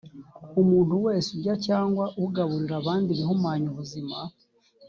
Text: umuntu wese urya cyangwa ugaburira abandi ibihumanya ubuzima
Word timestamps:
umuntu 0.61 0.93
wese 1.05 1.27
urya 1.35 1.55
cyangwa 1.67 2.05
ugaburira 2.25 2.75
abandi 2.81 3.07
ibihumanya 3.11 3.65
ubuzima 3.73 4.17